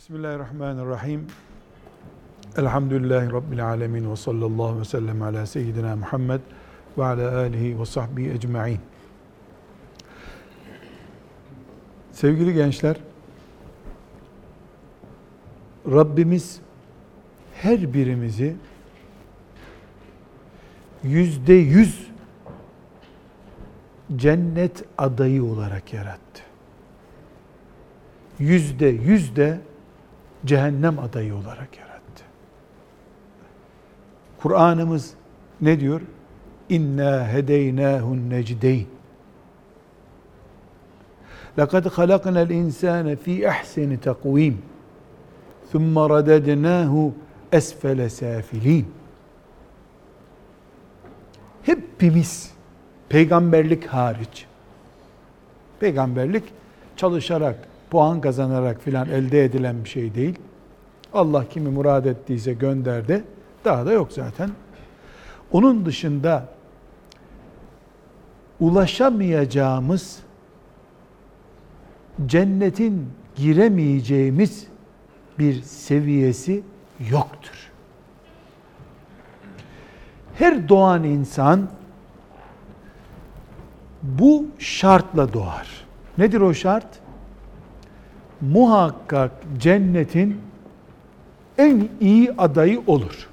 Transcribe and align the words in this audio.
Bismillahirrahmanirrahim. 0.00 1.26
Elhamdülillahi 2.56 3.32
Rabbil 3.32 3.66
alemin 3.66 4.10
ve 4.10 4.16
sallallahu 4.16 4.80
ve 4.80 4.84
sellem 4.84 5.22
ala 5.22 5.46
seyyidina 5.46 5.96
Muhammed 5.96 6.40
ve 6.98 7.04
ala 7.04 7.38
alihi 7.38 7.80
ve 7.80 7.86
sahbihi 7.86 8.30
ecma'in. 8.30 8.80
Sevgili 12.12 12.54
gençler, 12.54 12.96
Rabbimiz 15.86 16.60
her 17.54 17.94
birimizi 17.94 18.56
yüzde 21.02 21.54
yüz 21.54 22.10
cennet 24.16 24.84
adayı 24.98 25.44
olarak 25.44 25.92
yarattı. 25.92 26.42
Yüzde 28.38 28.86
yüz 28.86 29.36
de 29.36 29.60
cehennem 30.45 30.99
adayı 30.99 31.35
olarak 31.35 31.77
yarattı. 31.77 32.23
Kur'an'ımız 34.37 35.13
ne 35.61 35.79
diyor? 35.79 36.01
İnna 36.69 37.27
hedeynâhun 37.27 38.29
necdeyn. 38.29 38.87
لَقَدْ 41.57 41.87
خَلَقْنَا 41.87 42.47
الْاِنْسَانَ 42.47 43.15
ف۪ي 43.15 43.47
اَحْسَنِ 43.47 43.97
تَقْو۪يمٍ 43.97 44.53
ثُمَّ 45.73 45.95
رَدَدْنَاهُ 45.95 47.11
esfele 47.51 48.09
safilin. 48.09 48.87
Hepimiz 51.63 52.51
peygamberlik 53.09 53.87
hariç 53.87 54.45
peygamberlik 55.79 56.43
çalışarak, 56.97 57.55
puan 57.90 58.20
kazanarak 58.20 58.80
filan 58.82 59.08
elde 59.08 59.44
edilen 59.44 59.84
bir 59.84 59.88
şey 59.88 60.14
değil. 60.14 60.38
Allah 61.12 61.48
kimi 61.48 61.68
murad 61.68 62.04
ettiyse 62.04 62.52
gönderdi. 62.52 63.24
Daha 63.64 63.86
da 63.86 63.92
yok 63.92 64.12
zaten. 64.12 64.50
Onun 65.52 65.86
dışında 65.86 66.48
ulaşamayacağımız 68.60 70.18
cennetin 72.26 73.08
giremeyeceğimiz 73.36 74.66
bir 75.38 75.62
seviyesi 75.62 76.62
yoktur. 77.10 77.70
Her 80.34 80.68
doğan 80.68 81.04
insan 81.04 81.68
bu 84.02 84.46
şartla 84.58 85.32
doğar. 85.32 85.68
Nedir 86.18 86.40
o 86.40 86.54
şart? 86.54 86.86
Muhakkak 88.40 89.30
cennetin 89.58 90.40
en 91.58 91.88
iyi 92.00 92.32
adayı 92.32 92.82
olur. 92.86 93.28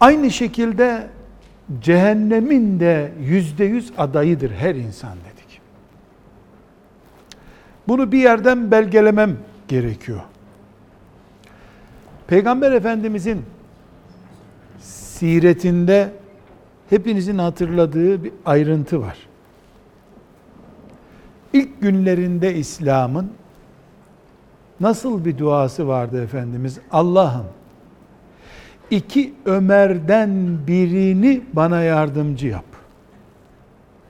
Aynı 0.00 0.30
şekilde 0.30 1.08
cehennemin 1.80 2.80
de 2.80 3.12
yüzde 3.20 3.64
yüz 3.64 3.92
adayıdır 3.98 4.50
her 4.50 4.74
insan 4.74 5.12
dedik. 5.12 5.60
Bunu 7.88 8.12
bir 8.12 8.18
yerden 8.18 8.70
belgelemem 8.70 9.36
gerekiyor. 9.68 10.20
Peygamber 12.26 12.72
Efendimizin 12.72 13.42
siretinde 14.80 16.12
hepinizin 16.90 17.38
hatırladığı 17.38 18.24
bir 18.24 18.32
ayrıntı 18.46 19.00
var. 19.00 19.29
İlk 21.52 21.80
günlerinde 21.80 22.54
İslam'ın 22.54 23.30
nasıl 24.80 25.24
bir 25.24 25.38
duası 25.38 25.88
vardı 25.88 26.24
Efendimiz? 26.24 26.78
Allah'ım 26.90 27.46
iki 28.90 29.34
Ömer'den 29.44 30.58
birini 30.66 31.42
bana 31.52 31.82
yardımcı 31.82 32.46
yap. 32.46 32.64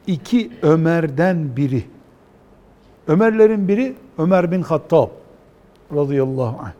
İki 0.06 0.50
Ömer'den 0.62 1.56
biri. 1.56 1.84
Ömerlerin 3.06 3.68
biri 3.68 3.94
Ömer 4.18 4.52
bin 4.52 4.62
Hattab 4.62 5.08
radıyallahu 5.94 6.60
anh. 6.60 6.72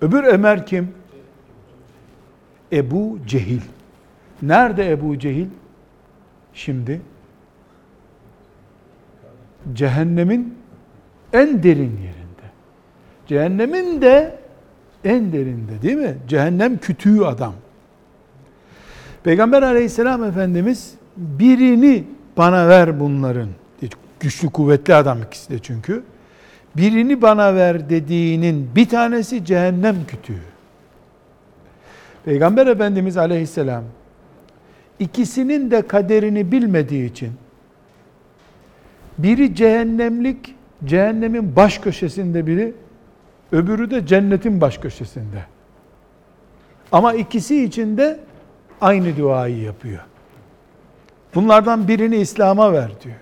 Öbür 0.00 0.24
Ömer 0.24 0.66
kim? 0.66 0.94
Ebu 2.72 3.18
Cehil. 3.26 3.60
Nerede 4.42 4.90
Ebu 4.90 5.18
Cehil? 5.18 5.46
Şimdi 6.54 7.00
cehennemin 9.74 10.54
en 11.32 11.62
derin 11.62 11.98
yerinde. 12.02 12.46
Cehennemin 13.26 14.02
de 14.02 14.38
en 15.04 15.32
derinde 15.32 15.82
değil 15.82 15.96
mi? 15.96 16.14
Cehennem 16.28 16.78
kütüğü 16.78 17.24
adam. 17.24 17.54
Peygamber 19.24 19.62
aleyhisselam 19.62 20.24
efendimiz 20.24 20.94
birini 21.16 22.04
bana 22.36 22.68
ver 22.68 23.00
bunların. 23.00 23.48
Güçlü 24.20 24.50
kuvvetli 24.50 24.94
adam 24.94 25.22
ikisi 25.22 25.50
de 25.50 25.58
çünkü. 25.58 26.02
Birini 26.76 27.22
bana 27.22 27.54
ver 27.54 27.90
dediğinin 27.90 28.70
bir 28.76 28.88
tanesi 28.88 29.44
cehennem 29.44 29.96
kütüğü. 30.06 30.40
Peygamber 32.24 32.66
Efendimiz 32.66 33.16
aleyhisselam 33.16 33.84
ikisinin 34.98 35.70
de 35.70 35.86
kaderini 35.86 36.52
bilmediği 36.52 37.10
için 37.10 37.32
biri 39.18 39.54
cehennemlik, 39.54 40.54
cehennemin 40.84 41.56
baş 41.56 41.78
köşesinde 41.78 42.46
biri, 42.46 42.74
öbürü 43.52 43.90
de 43.90 44.06
cennetin 44.06 44.60
baş 44.60 44.78
köşesinde. 44.78 45.44
Ama 46.92 47.14
ikisi 47.14 47.64
için 47.64 47.96
de 47.96 48.20
aynı 48.80 49.16
duayı 49.16 49.62
yapıyor. 49.62 50.00
Bunlardan 51.34 51.88
birini 51.88 52.16
İslam'a 52.16 52.72
ver 52.72 52.90
diyor. 53.04 53.16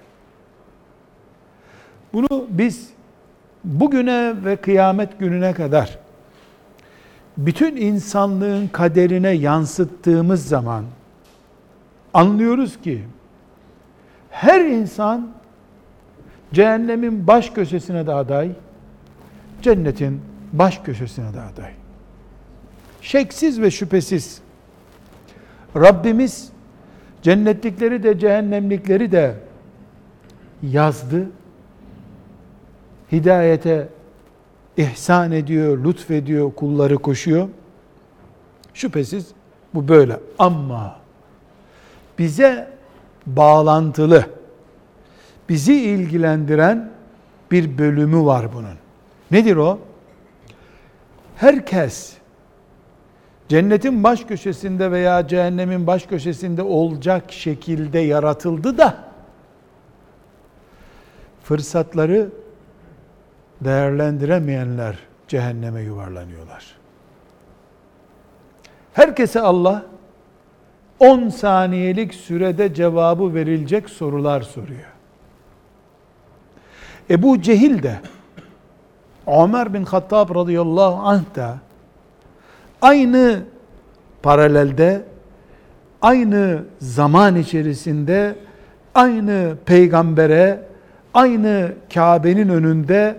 Bunu 2.12 2.46
biz 2.48 2.90
bugüne 3.64 4.34
ve 4.44 4.56
kıyamet 4.56 5.18
gününe 5.18 5.52
kadar 5.52 5.98
bütün 7.36 7.76
insanlığın 7.76 8.68
kaderine 8.68 9.30
yansıttığımız 9.30 10.48
zaman 10.48 10.84
anlıyoruz 12.14 12.80
ki 12.80 13.04
her 14.30 14.60
insan 14.60 15.28
cehennemin 16.54 17.26
baş 17.26 17.50
köşesine 17.50 18.06
de 18.06 18.12
aday, 18.12 18.50
cennetin 19.62 20.20
baş 20.52 20.78
köşesine 20.78 21.34
de 21.34 21.40
aday. 21.40 21.70
Şeksiz 23.00 23.60
ve 23.60 23.70
şüphesiz 23.70 24.40
Rabbimiz 25.76 26.52
cennetlikleri 27.22 28.02
de 28.02 28.18
cehennemlikleri 28.18 29.12
de 29.12 29.34
yazdı. 30.62 31.26
Hidayete 33.12 33.88
ihsan 34.76 35.32
ediyor, 35.32 35.84
lütfediyor, 35.84 36.54
kulları 36.54 36.98
koşuyor. 36.98 37.48
Şüphesiz 38.74 39.26
bu 39.74 39.88
böyle. 39.88 40.20
Ama 40.38 40.96
bize 42.18 42.68
bağlantılı, 43.26 44.26
bizi 45.48 45.74
ilgilendiren 45.74 46.90
bir 47.50 47.78
bölümü 47.78 48.24
var 48.24 48.52
bunun. 48.52 48.74
Nedir 49.30 49.56
o? 49.56 49.78
Herkes 51.36 52.16
cennetin 53.48 54.04
baş 54.04 54.24
köşesinde 54.24 54.90
veya 54.90 55.28
cehennemin 55.28 55.86
baş 55.86 56.06
köşesinde 56.06 56.62
olacak 56.62 57.32
şekilde 57.32 57.98
yaratıldı 57.98 58.78
da 58.78 59.04
fırsatları 61.42 62.30
değerlendiremeyenler 63.60 64.98
cehenneme 65.28 65.82
yuvarlanıyorlar. 65.82 66.64
Herkese 68.92 69.40
Allah 69.40 69.86
10 70.98 71.28
saniyelik 71.28 72.14
sürede 72.14 72.74
cevabı 72.74 73.34
verilecek 73.34 73.90
sorular 73.90 74.40
soruyor. 74.40 74.93
Ebu 77.10 77.42
Cehil 77.42 77.82
de 77.82 78.00
Ömer 79.26 79.74
bin 79.74 79.84
Hattab 79.84 80.34
radıyallahu 80.34 81.08
anh 81.08 81.34
da 81.34 81.58
aynı 82.82 83.42
paralelde 84.22 85.02
aynı 86.02 86.64
zaman 86.78 87.36
içerisinde 87.36 88.36
aynı 88.94 89.56
peygambere 89.66 90.60
aynı 91.14 91.72
Kabe'nin 91.94 92.48
önünde 92.48 93.16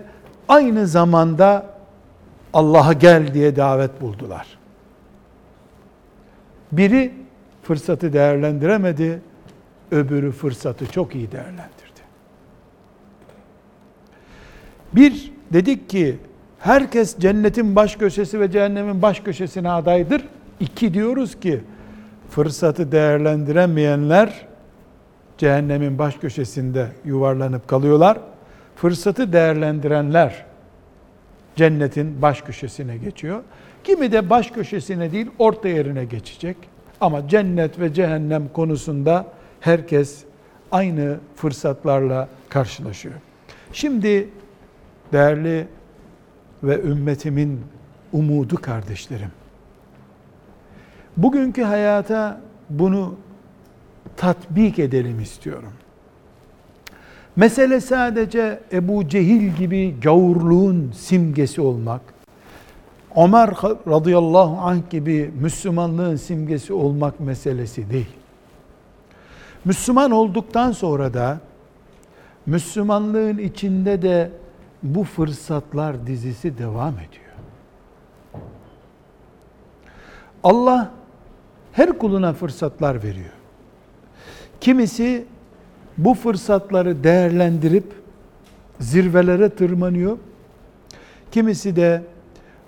aynı 0.48 0.86
zamanda 0.86 1.66
Allah'a 2.52 2.92
gel 2.92 3.34
diye 3.34 3.56
davet 3.56 4.00
buldular. 4.00 4.46
Biri 6.72 7.12
fırsatı 7.62 8.12
değerlendiremedi, 8.12 9.20
öbürü 9.90 10.32
fırsatı 10.32 10.86
çok 10.86 11.14
iyi 11.14 11.32
değerlendirdi. 11.32 11.85
Bir, 14.92 15.32
dedik 15.52 15.90
ki 15.90 16.16
herkes 16.58 17.18
cennetin 17.18 17.76
baş 17.76 17.96
köşesi 17.96 18.40
ve 18.40 18.50
cehennemin 18.50 19.02
baş 19.02 19.20
köşesine 19.20 19.70
adaydır. 19.70 20.22
İki 20.60 20.94
diyoruz 20.94 21.40
ki 21.40 21.60
fırsatı 22.30 22.92
değerlendiremeyenler 22.92 24.46
cehennemin 25.38 25.98
baş 25.98 26.16
köşesinde 26.16 26.88
yuvarlanıp 27.04 27.68
kalıyorlar. 27.68 28.18
Fırsatı 28.76 29.32
değerlendirenler 29.32 30.44
cennetin 31.56 32.22
baş 32.22 32.42
köşesine 32.42 32.96
geçiyor. 32.96 33.42
Kimi 33.84 34.12
de 34.12 34.30
baş 34.30 34.50
köşesine 34.50 35.12
değil 35.12 35.26
orta 35.38 35.68
yerine 35.68 36.04
geçecek. 36.04 36.56
Ama 37.00 37.28
cennet 37.28 37.80
ve 37.80 37.94
cehennem 37.94 38.48
konusunda 38.52 39.26
herkes 39.60 40.24
aynı 40.72 41.16
fırsatlarla 41.36 42.28
karşılaşıyor. 42.48 43.14
Şimdi 43.72 44.28
değerli 45.12 45.68
ve 46.62 46.82
ümmetimin 46.82 47.60
umudu 48.12 48.56
kardeşlerim. 48.56 49.30
Bugünkü 51.16 51.62
hayata 51.62 52.40
bunu 52.70 53.14
tatbik 54.16 54.78
edelim 54.78 55.20
istiyorum. 55.20 55.72
Mesele 57.36 57.80
sadece 57.80 58.60
Ebu 58.72 59.08
Cehil 59.08 59.56
gibi 59.56 60.00
gavurluğun 60.02 60.92
simgesi 60.96 61.60
olmak, 61.60 62.00
Ömer 63.16 63.50
radıyallahu 63.88 64.60
anh 64.60 64.90
gibi 64.90 65.30
Müslümanlığın 65.40 66.16
simgesi 66.16 66.72
olmak 66.72 67.20
meselesi 67.20 67.90
değil. 67.90 68.16
Müslüman 69.64 70.10
olduktan 70.10 70.72
sonra 70.72 71.14
da 71.14 71.40
Müslümanlığın 72.46 73.38
içinde 73.38 74.02
de 74.02 74.30
bu 74.82 75.04
fırsatlar 75.04 76.06
dizisi 76.06 76.58
devam 76.58 76.94
ediyor. 76.94 77.26
Allah 80.44 80.92
her 81.72 81.98
kuluna 81.98 82.32
fırsatlar 82.32 83.02
veriyor. 83.02 83.32
Kimisi 84.60 85.24
bu 85.98 86.14
fırsatları 86.14 87.04
değerlendirip 87.04 87.92
zirvelere 88.80 89.48
tırmanıyor. 89.48 90.18
Kimisi 91.30 91.76
de 91.76 92.02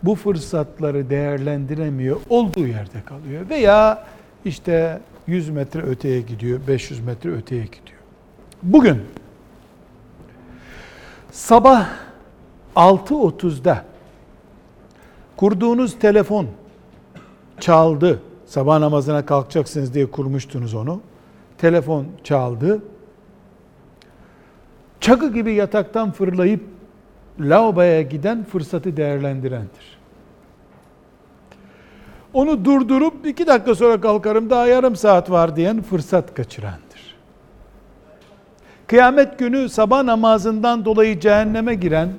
bu 0.03 0.15
fırsatları 0.15 1.11
değerlendiremiyor, 1.11 2.21
olduğu 2.29 2.67
yerde 2.67 3.03
kalıyor. 3.05 3.51
Veya 3.51 4.07
işte 4.45 5.01
100 5.27 5.51
metre 5.51 5.83
öteye 5.83 6.21
gidiyor, 6.21 6.61
500 6.69 7.01
metre 7.01 7.31
öteye 7.31 7.65
gidiyor. 7.65 7.99
Bugün 8.63 8.99
sabah 11.39 11.89
6.30'da 12.77 13.85
kurduğunuz 15.37 15.99
telefon 15.99 16.47
çaldı. 17.61 18.23
Sabah 18.47 18.79
namazına 18.79 19.27
kalkacaksınız 19.27 19.95
diye 19.95 20.11
kurmuştunuz 20.11 20.75
onu. 20.75 21.01
Telefon 21.59 22.07
çaldı. 22.25 22.83
Çakı 25.01 25.33
gibi 25.33 25.55
yataktan 25.55 26.11
fırlayıp 26.11 26.65
lavaboya 27.41 28.03
giden 28.03 28.45
fırsatı 28.45 28.97
değerlendirendir. 28.97 29.99
Onu 32.33 32.65
durdurup 32.65 33.27
iki 33.27 33.47
dakika 33.47 33.75
sonra 33.75 34.01
kalkarım 34.01 34.51
daha 34.51 34.67
yarım 34.67 34.97
saat 34.97 35.31
var 35.31 35.57
diyen 35.57 35.83
fırsat 35.83 36.35
kaçırandır. 36.35 36.88
Kıyamet 38.89 39.39
günü 39.39 39.69
sabah 39.69 40.03
namazından 40.03 40.85
dolayı 40.85 41.21
cehenneme 41.21 41.75
giren, 41.75 42.13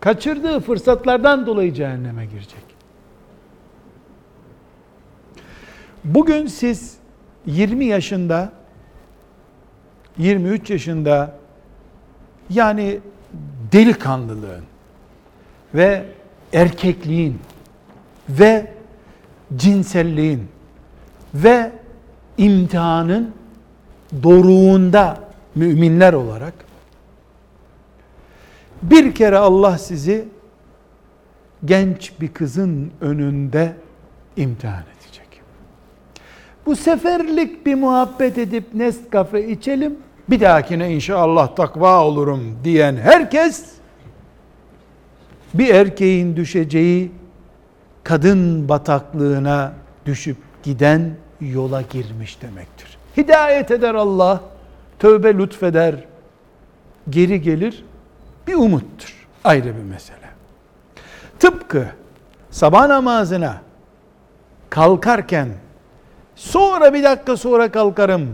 kaçırdığı 0.00 0.60
fırsatlardan 0.60 1.46
dolayı 1.46 1.74
cehenneme 1.74 2.26
girecek. 2.26 2.64
Bugün 6.04 6.46
siz 6.46 6.96
20 7.46 7.84
yaşında, 7.84 8.52
23 10.18 10.70
yaşında 10.70 11.34
yani 12.50 13.00
delikanlılığın 13.72 14.64
ve 15.74 16.04
erkekliğin 16.52 17.40
ve 18.28 18.72
cinselliğin 19.56 20.48
ve 21.34 21.72
imtihanın 22.38 23.34
doruğunda 24.22 25.29
müminler 25.54 26.12
olarak 26.12 26.54
bir 28.82 29.14
kere 29.14 29.38
Allah 29.38 29.78
sizi 29.78 30.28
genç 31.64 32.12
bir 32.20 32.28
kızın 32.28 32.90
önünde 33.00 33.72
imtihan 34.36 34.82
edecek. 34.82 35.26
Bu 36.66 36.76
seferlik 36.76 37.66
bir 37.66 37.74
muhabbet 37.74 38.38
edip 38.38 38.74
Nescafe 38.74 39.48
içelim, 39.48 39.96
bir 40.30 40.40
dahakine 40.40 40.94
inşallah 40.94 41.56
takva 41.56 42.04
olurum 42.04 42.58
diyen 42.64 42.96
herkes 42.96 43.64
bir 45.54 45.74
erkeğin 45.74 46.36
düşeceği 46.36 47.12
kadın 48.04 48.68
bataklığına 48.68 49.72
düşüp 50.06 50.36
giden 50.62 51.10
yola 51.40 51.82
girmiş 51.82 52.42
demektir. 52.42 52.98
Hidayet 53.16 53.70
eder 53.70 53.94
Allah, 53.94 54.40
tövbe 55.00 55.38
lütfeder, 55.38 55.94
geri 57.10 57.42
gelir, 57.42 57.84
bir 58.46 58.54
umuttur. 58.54 59.28
Ayrı 59.44 59.76
bir 59.76 59.82
mesele. 59.82 60.30
Tıpkı 61.38 61.86
sabah 62.50 62.86
namazına 62.86 63.62
kalkarken 64.70 65.48
sonra 66.34 66.94
bir 66.94 67.02
dakika 67.02 67.36
sonra 67.36 67.72
kalkarım 67.72 68.28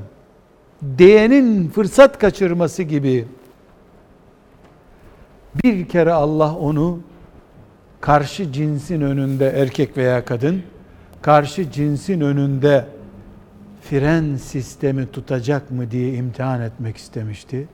diyenin 0.99 1.69
fırsat 1.69 2.19
kaçırması 2.19 2.83
gibi 2.83 3.29
bir 5.65 5.89
kere 5.89 6.13
Allah 6.13 6.55
onu 6.55 7.01
karşı 8.01 8.53
cinsin 8.53 9.01
önünde 9.01 9.49
erkek 9.49 9.97
veya 9.97 10.25
kadın 10.25 10.63
karşı 11.23 11.71
cinsin 11.71 12.21
önünde 12.21 12.87
fren 13.91 14.37
sistemi 14.37 15.07
tutacak 15.13 15.71
mı 15.71 15.91
diye 15.91 16.15
imtihan 16.15 16.61
etmek 16.63 16.97
istemişti. 16.97 17.69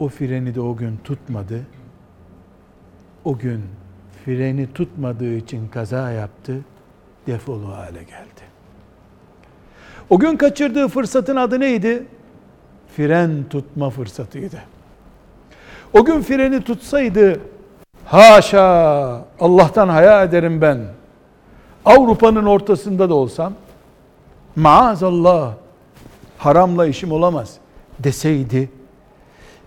O 0.00 0.08
freni 0.08 0.54
de 0.54 0.60
o 0.60 0.76
gün 0.76 0.96
tutmadı. 1.04 1.60
O 3.24 3.38
gün 3.38 3.62
freni 4.24 4.72
tutmadığı 4.72 5.34
için 5.34 5.68
kaza 5.68 6.10
yaptı. 6.10 6.60
Defolu 7.26 7.68
hale 7.68 8.02
geldi. 8.02 8.42
O 10.10 10.18
gün 10.18 10.36
kaçırdığı 10.36 10.88
fırsatın 10.88 11.36
adı 11.36 11.60
neydi? 11.60 12.06
Fren 12.96 13.44
tutma 13.50 13.90
fırsatıydı. 13.90 14.58
O 15.92 16.04
gün 16.04 16.22
freni 16.22 16.60
tutsaydı 16.60 17.40
haşa 18.04 19.24
Allah'tan 19.40 19.88
haya 19.88 20.22
ederim 20.24 20.60
ben. 20.60 20.78
Avrupa'nın 21.84 22.46
ortasında 22.46 23.10
da 23.10 23.14
olsam 23.14 23.52
maazallah 24.56 25.54
haramla 26.38 26.86
işim 26.86 27.12
olamaz 27.12 27.56
deseydi 27.98 28.70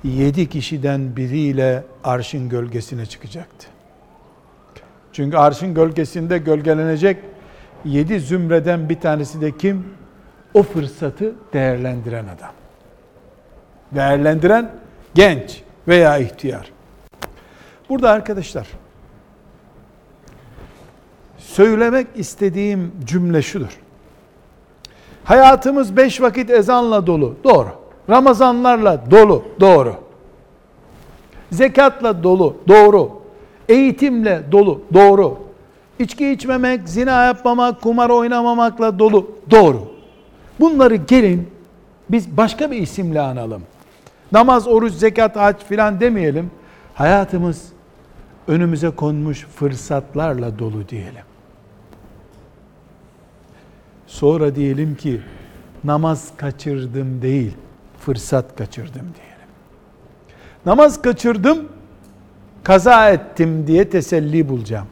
yedi 0.03 0.49
kişiden 0.49 1.15
biriyle 1.15 1.83
arşın 2.03 2.49
gölgesine 2.49 3.05
çıkacaktı. 3.05 3.67
Çünkü 5.13 5.37
arşın 5.37 5.73
gölgesinde 5.73 6.37
gölgelenecek 6.37 7.17
yedi 7.85 8.19
zümreden 8.19 8.89
bir 8.89 8.99
tanesi 8.99 9.41
de 9.41 9.57
kim? 9.57 9.85
O 10.53 10.63
fırsatı 10.63 11.35
değerlendiren 11.53 12.25
adam. 12.25 12.51
Değerlendiren 13.91 14.71
genç 15.15 15.61
veya 15.87 16.17
ihtiyar. 16.17 16.71
Burada 17.89 18.09
arkadaşlar 18.09 18.67
söylemek 21.37 22.07
istediğim 22.15 22.91
cümle 23.05 23.41
şudur. 23.41 23.79
Hayatımız 25.25 25.97
beş 25.97 26.21
vakit 26.21 26.49
ezanla 26.49 27.07
dolu. 27.07 27.35
Doğru. 27.43 27.69
Ramazanlarla 28.09 29.11
dolu. 29.11 29.43
Doğru. 29.59 29.95
Zekatla 31.51 32.23
dolu. 32.23 32.55
Doğru. 32.67 33.11
Eğitimle 33.69 34.43
dolu. 34.51 34.81
Doğru. 34.93 35.37
İçki 35.99 36.31
içmemek, 36.31 36.89
zina 36.89 37.23
yapmamak, 37.25 37.81
kumar 37.81 38.09
oynamamakla 38.09 38.99
dolu. 38.99 39.31
Doğru. 39.51 39.81
Bunları 40.59 40.95
gelin 40.95 41.49
biz 42.09 42.37
başka 42.37 42.71
bir 42.71 42.77
isimle 42.77 43.21
analım. 43.21 43.61
Namaz, 44.31 44.67
oruç, 44.67 44.93
zekat, 44.93 45.35
hac 45.35 45.55
filan 45.69 45.99
demeyelim. 45.99 46.51
Hayatımız 46.93 47.65
önümüze 48.47 48.89
konmuş 48.89 49.45
fırsatlarla 49.55 50.59
dolu 50.59 50.89
diyelim. 50.89 51.34
Sonra 54.07 54.55
diyelim 54.55 54.95
ki 54.95 55.21
namaz 55.83 56.31
kaçırdım 56.37 57.21
değil, 57.21 57.53
fırsat 57.99 58.55
kaçırdım 58.55 58.93
diyelim. 58.93 59.35
Namaz 60.65 61.01
kaçırdım, 61.01 61.69
kaza 62.63 63.09
ettim 63.09 63.67
diye 63.67 63.89
teselli 63.89 64.49
bulacağım. 64.49 64.87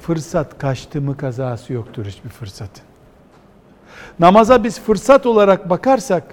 Fırsat 0.00 0.58
kaçtı 0.58 1.00
mı 1.00 1.16
kazası 1.16 1.72
yoktur 1.72 2.06
hiçbir 2.06 2.30
fırsatın. 2.30 2.84
Namaza 4.18 4.64
biz 4.64 4.80
fırsat 4.80 5.26
olarak 5.26 5.70
bakarsak 5.70 6.24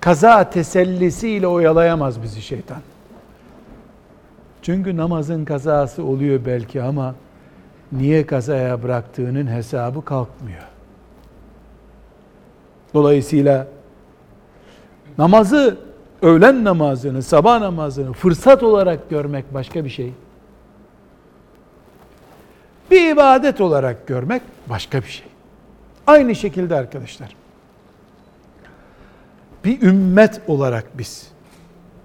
kaza 0.00 0.50
tesellisiyle 0.50 1.46
oyalayamaz 1.46 2.22
bizi 2.22 2.42
şeytan. 2.42 2.80
Çünkü 4.62 4.96
namazın 4.96 5.44
kazası 5.44 6.04
oluyor 6.04 6.40
belki 6.46 6.82
ama 6.82 7.14
niye 7.92 8.26
kazaya 8.26 8.82
bıraktığının 8.82 9.46
hesabı 9.46 10.04
kalkmıyor. 10.04 10.73
Dolayısıyla 12.94 13.66
namazı, 15.18 15.78
öğlen 16.22 16.64
namazını, 16.64 17.22
sabah 17.22 17.60
namazını 17.60 18.12
fırsat 18.12 18.62
olarak 18.62 19.10
görmek 19.10 19.54
başka 19.54 19.84
bir 19.84 19.90
şey. 19.90 20.12
Bir 22.90 23.10
ibadet 23.10 23.60
olarak 23.60 24.06
görmek 24.06 24.42
başka 24.66 25.02
bir 25.02 25.08
şey. 25.08 25.26
Aynı 26.06 26.34
şekilde 26.34 26.74
arkadaşlar. 26.74 27.36
Bir 29.64 29.82
ümmet 29.82 30.40
olarak 30.46 30.98
biz 30.98 31.28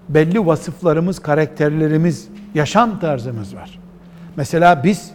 belli 0.09 0.45
vasıflarımız, 0.45 1.19
karakterlerimiz, 1.19 2.27
yaşam 2.55 2.99
tarzımız 2.99 3.55
var. 3.55 3.79
Mesela 4.35 4.83
biz 4.83 5.11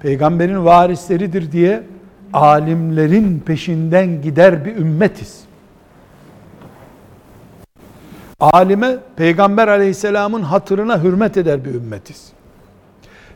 peygamberin 0.00 0.64
varisleridir 0.64 1.52
diye 1.52 1.82
alimlerin 2.34 3.40
peşinden 3.40 4.22
gider 4.22 4.64
bir 4.64 4.76
ümmetiz. 4.76 5.44
Alime 8.40 8.96
peygamber 9.16 9.68
aleyhisselamın 9.68 10.42
hatırına 10.42 11.02
hürmet 11.02 11.36
eder 11.36 11.64
bir 11.64 11.74
ümmetiz. 11.74 12.32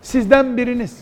Sizden 0.03 0.57
biriniz 0.57 0.99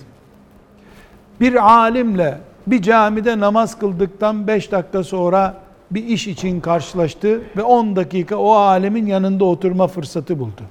bir 1.40 1.70
alimle 1.72 2.38
bir 2.66 2.82
camide 2.82 3.40
namaz 3.40 3.78
kıldıktan 3.78 4.46
5 4.46 4.72
dakika 4.72 5.04
sonra 5.04 5.54
bir 5.90 6.04
iş 6.04 6.28
için 6.28 6.60
karşılaştı 6.60 7.40
ve 7.56 7.62
10 7.62 7.96
dakika 7.96 8.36
o 8.36 8.52
alemin 8.52 9.06
yanında 9.06 9.44
oturma 9.44 9.86
fırsatı 9.86 10.38
buldu. 10.38 10.62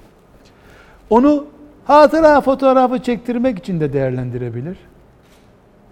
Onu 1.10 1.46
hatıra 1.86 2.42
fotoğrafı 2.42 3.00
çektirmek 3.00 3.60
için 3.60 3.80
de 3.80 3.94
değerlendirebilir. 3.94 4.78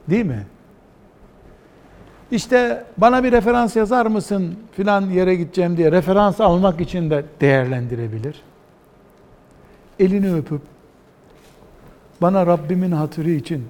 Değil 0.10 0.26
mi? 0.26 0.46
İşte 2.32 2.86
bana 2.98 3.24
bir 3.24 3.32
referans 3.32 3.76
yazar 3.76 4.06
mısın 4.06 4.56
filan 4.72 5.10
yere 5.10 5.36
gideceğim 5.36 5.78
diye 5.78 5.92
referans 5.92 6.42
almak 6.42 6.82
için 6.82 7.10
de 7.10 7.26
değerlendirebilir. 7.42 8.42
Elini 10.00 10.36
öpüp 10.36 10.62
bana 12.22 12.48
Rabbimin 12.48 12.92
hatırı 12.92 13.30
için 13.30 13.68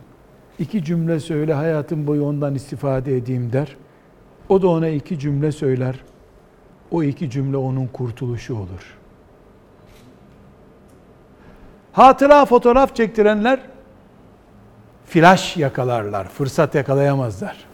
iki 0.59 0.83
cümle 0.83 1.19
söyle 1.19 1.53
hayatım 1.53 2.07
boyu 2.07 2.25
ondan 2.25 2.55
istifade 2.55 3.17
edeyim 3.17 3.53
der. 3.53 3.75
O 4.49 4.61
da 4.61 4.67
ona 4.67 4.87
iki 4.87 5.19
cümle 5.19 5.51
söyler. 5.51 5.95
O 6.91 7.03
iki 7.03 7.29
cümle 7.29 7.57
onun 7.57 7.87
kurtuluşu 7.87 8.55
olur. 8.55 8.97
Hatıra 11.93 12.45
fotoğraf 12.45 12.95
çektirenler 12.95 13.59
flash 15.05 15.57
yakalarlar, 15.57 16.27
fırsat 16.27 16.75
yakalayamazlar. 16.75 17.72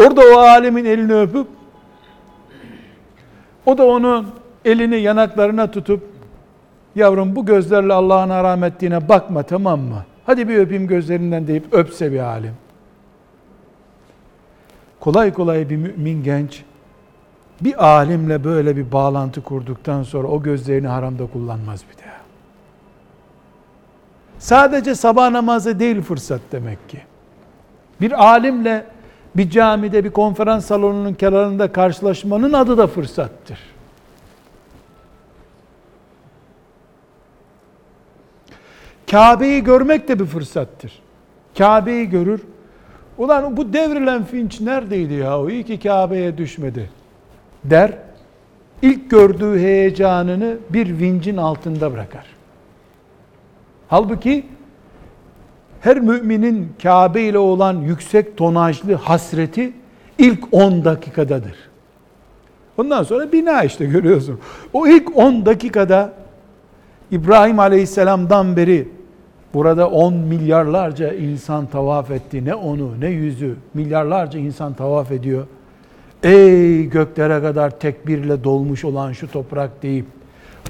Orada 0.00 0.20
o 0.20 0.38
alemin 0.38 0.84
elini 0.84 1.14
öpüp 1.14 1.46
o 3.66 3.78
da 3.78 3.86
onun 3.86 4.26
elini 4.64 4.96
yanaklarına 4.96 5.70
tutup 5.70 6.06
yavrum 6.96 7.36
bu 7.36 7.46
gözlerle 7.46 7.92
Allah'ın 7.92 8.30
haram 8.30 8.64
ettiğine 8.64 9.08
bakma 9.08 9.42
tamam 9.42 9.80
mı? 9.80 10.04
Hadi 10.26 10.48
bir 10.48 10.58
öpeyim 10.58 10.86
gözlerinden 10.86 11.46
deyip 11.46 11.64
öpse 11.72 12.12
bir 12.12 12.18
alim. 12.20 12.54
Kolay 15.00 15.32
kolay 15.32 15.70
bir 15.70 15.76
mümin 15.76 16.22
genç 16.22 16.64
bir 17.60 17.86
alimle 17.86 18.44
böyle 18.44 18.76
bir 18.76 18.92
bağlantı 18.92 19.42
kurduktan 19.42 20.02
sonra 20.02 20.28
o 20.28 20.42
gözlerini 20.42 20.88
haramda 20.88 21.26
kullanmaz 21.26 21.84
bir 21.90 22.04
daha. 22.04 22.20
Sadece 24.38 24.94
sabah 24.94 25.30
namazı 25.30 25.80
değil 25.80 26.02
fırsat 26.02 26.40
demek 26.52 26.88
ki. 26.88 26.98
Bir 28.00 28.24
alimle 28.24 28.86
bir 29.36 29.50
camide 29.50 30.04
bir 30.04 30.10
konferans 30.10 30.66
salonunun 30.66 31.14
kenarında 31.14 31.72
karşılaşmanın 31.72 32.52
adı 32.52 32.78
da 32.78 32.86
fırsattır. 32.86 33.58
Kabe'yi 39.10 39.64
görmek 39.64 40.08
de 40.08 40.18
bir 40.18 40.24
fırsattır. 40.24 40.92
Kabe'yi 41.58 42.10
görür. 42.10 42.40
Ulan 43.18 43.56
bu 43.56 43.72
devrilen 43.72 44.24
finç 44.24 44.60
neredeydi 44.60 45.14
ya? 45.14 45.40
O 45.40 45.50
iyi 45.50 45.64
ki 45.64 45.80
Kabe'ye 45.80 46.38
düşmedi. 46.38 46.90
Der. 47.64 47.98
İlk 48.82 49.10
gördüğü 49.10 49.58
heyecanını 49.58 50.56
bir 50.70 50.98
vincin 50.98 51.36
altında 51.36 51.92
bırakar. 51.92 52.26
Halbuki 53.88 54.46
her 55.80 56.00
müminin 56.00 56.72
Kabe 56.82 57.22
ile 57.22 57.38
olan 57.38 57.76
yüksek 57.76 58.36
tonajlı 58.36 58.94
hasreti 58.94 59.72
ilk 60.18 60.44
10 60.52 60.84
dakikadadır. 60.84 61.54
Ondan 62.78 63.02
sonra 63.02 63.32
bina 63.32 63.64
işte 63.64 63.84
görüyorsun. 63.84 64.38
O 64.72 64.86
ilk 64.86 65.16
10 65.16 65.46
dakikada 65.46 66.12
İbrahim 67.10 67.58
Aleyhisselam'dan 67.58 68.56
beri 68.56 68.88
Burada 69.54 69.90
10 69.90 70.14
milyarlarca 70.14 71.12
insan 71.12 71.66
tavaf 71.66 72.10
etti. 72.10 72.44
Ne 72.44 72.54
onu 72.54 73.00
ne 73.00 73.08
yüzü. 73.08 73.56
Milyarlarca 73.74 74.38
insan 74.40 74.74
tavaf 74.74 75.12
ediyor. 75.12 75.46
Ey 76.22 76.84
göklere 76.84 77.40
kadar 77.40 77.70
tekbirle 77.70 78.44
dolmuş 78.44 78.84
olan 78.84 79.12
şu 79.12 79.32
toprak 79.32 79.82
deyip 79.82 80.06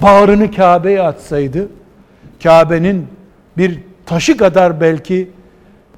bağrını 0.02 0.50
Kabe'ye 0.50 1.02
atsaydı 1.02 1.68
Kabe'nin 2.42 3.06
bir 3.58 3.80
taşı 4.10 4.36
kadar 4.36 4.80
belki 4.80 5.30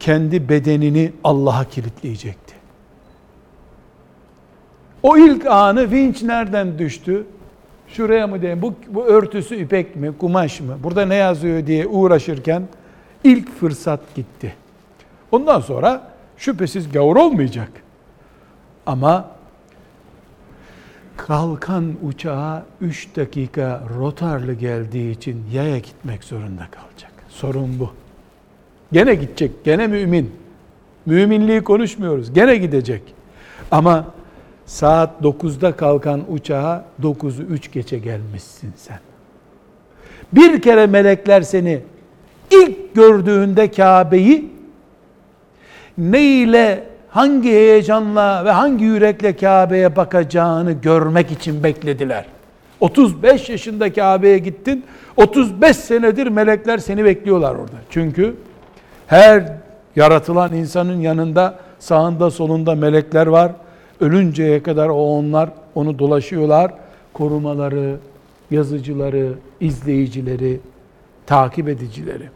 kendi 0.00 0.48
bedenini 0.48 1.12
Allah'a 1.24 1.64
kilitleyecekti. 1.64 2.54
O 5.02 5.16
ilk 5.16 5.46
anı 5.46 5.90
vinç 5.90 6.22
nereden 6.22 6.78
düştü? 6.78 7.26
Şuraya 7.88 8.26
mı 8.26 8.40
diyeyim? 8.40 8.62
Bu, 8.62 8.74
bu 8.88 9.04
örtüsü 9.04 9.56
ipek 9.56 9.96
mi, 9.96 10.12
kumaş 10.18 10.60
mı? 10.60 10.78
Burada 10.82 11.06
ne 11.06 11.14
yazıyor 11.14 11.66
diye 11.66 11.86
uğraşırken 11.86 12.62
ilk 13.24 13.58
fırsat 13.60 14.00
gitti. 14.14 14.54
Ondan 15.30 15.60
sonra 15.60 16.10
şüphesiz 16.36 16.92
gavur 16.92 17.16
olmayacak. 17.16 17.70
Ama 18.86 19.28
kalkan 21.16 21.94
uçağa 22.02 22.66
3 22.80 23.16
dakika 23.16 23.82
rotarlı 23.98 24.52
geldiği 24.52 25.10
için 25.10 25.44
yaya 25.52 25.78
gitmek 25.78 26.24
zorunda 26.24 26.66
kalacak. 26.70 27.12
Sorun 27.28 27.78
bu. 27.78 28.01
Gene 28.92 29.14
gidecek, 29.14 29.64
gene 29.64 29.86
mümin. 29.86 30.30
Müminliği 31.06 31.64
konuşmuyoruz. 31.64 32.32
Gene 32.32 32.56
gidecek. 32.56 33.02
Ama 33.70 34.04
saat 34.66 35.22
9'da 35.22 35.72
kalkan 35.72 36.20
uçağa 36.28 36.84
9'u 37.02 37.42
3 37.42 37.72
geçe 37.72 37.98
gelmişsin 37.98 38.72
sen. 38.76 38.98
Bir 40.32 40.62
kere 40.62 40.86
melekler 40.86 41.42
seni 41.42 41.80
ilk 42.50 42.94
gördüğünde 42.94 43.70
Kabe'yi 43.70 44.52
ne 45.98 46.22
ile 46.24 46.84
hangi 47.08 47.50
heyecanla 47.50 48.44
ve 48.44 48.50
hangi 48.50 48.84
yürekle 48.84 49.36
Kabe'ye 49.36 49.96
bakacağını 49.96 50.72
görmek 50.72 51.30
için 51.30 51.62
beklediler. 51.62 52.24
35 52.80 53.48
yaşında 53.48 53.92
Kabe'ye 53.92 54.38
gittin. 54.38 54.84
35 55.16 55.76
senedir 55.76 56.26
melekler 56.26 56.78
seni 56.78 57.04
bekliyorlar 57.04 57.54
orada. 57.54 57.76
Çünkü 57.90 58.34
her 59.06 59.52
yaratılan 59.96 60.54
insanın 60.54 61.00
yanında 61.00 61.58
sağında 61.78 62.30
solunda 62.30 62.74
melekler 62.74 63.26
var. 63.26 63.52
Ölünceye 64.00 64.62
kadar 64.62 64.88
o 64.88 65.18
onlar 65.18 65.50
onu 65.74 65.98
dolaşıyorlar. 65.98 66.72
Korumaları, 67.12 67.96
yazıcıları, 68.50 69.32
izleyicileri, 69.60 70.60
takip 71.26 71.68
edicileri. 71.68 72.28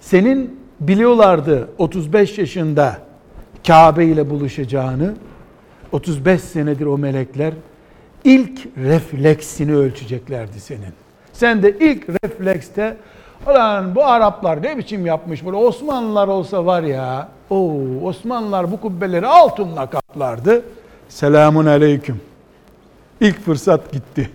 Senin 0.00 0.60
biliyorlardı 0.80 1.68
35 1.78 2.38
yaşında 2.38 2.98
Kabe 3.66 4.04
ile 4.04 4.30
buluşacağını. 4.30 5.14
35 5.92 6.40
senedir 6.40 6.86
o 6.86 6.98
melekler 6.98 7.52
ilk 8.24 8.66
refleksini 8.76 9.74
ölçeceklerdi 9.74 10.60
senin. 10.60 10.94
Sen 11.32 11.62
de 11.62 11.76
ilk 11.80 12.08
reflekste 12.24 12.96
Ulan 13.46 13.94
bu 13.94 14.04
Araplar 14.04 14.62
ne 14.62 14.78
biçim 14.78 15.06
yapmış 15.06 15.44
bunu? 15.44 15.56
Osmanlılar 15.56 16.28
olsa 16.28 16.66
var 16.66 16.82
ya. 16.82 17.28
o 17.50 17.78
Osmanlılar 18.02 18.72
bu 18.72 18.80
kubbeleri 18.80 19.26
altınla 19.26 19.90
kaplardı. 19.90 20.62
Selamun 21.08 21.66
aleyküm. 21.66 22.20
İlk 23.20 23.40
fırsat 23.40 23.92
gitti. 23.92 24.30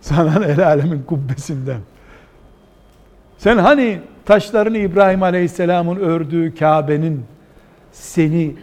Sana 0.00 0.46
el 0.46 0.66
alemin 0.66 1.02
kubbesinden. 1.02 1.80
Sen 3.38 3.58
hani 3.58 4.00
taşlarını 4.24 4.78
İbrahim 4.78 5.22
Aleyhisselam'ın 5.22 5.96
ördüğü 5.96 6.54
Kabe'nin 6.54 7.24
seni 7.92 8.54